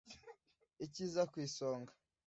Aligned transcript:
Ikiza 0.85 1.23
ku 1.31 1.35
isonga 1.45 1.91